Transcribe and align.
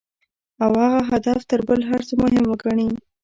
او 0.63 0.71
هغه 0.83 0.99
هدف 1.11 1.39
تر 1.49 1.59
بل 1.67 1.79
هر 1.89 2.01
څه 2.07 2.13
مهم 2.21 2.45
وګڼي. 2.47 2.87